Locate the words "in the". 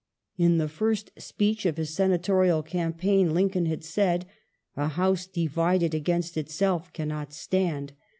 0.35-0.67